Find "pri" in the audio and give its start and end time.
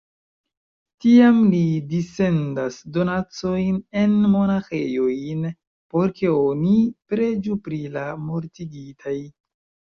7.69-7.83